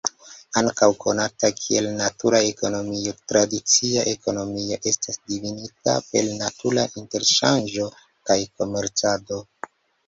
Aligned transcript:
Ankaŭ 0.59 0.87
konata 1.01 1.49
kiel 1.57 1.89
"natura 1.99 2.39
ekonomio", 2.53 3.13
tradicia 3.33 4.07
ekonomio 4.15 4.81
estas 4.93 5.23
difinita 5.35 5.97
per 6.11 6.33
natura 6.43 6.91
interŝanĝo 7.05 7.91
kaj 8.09 8.41
komercado. 8.59 9.45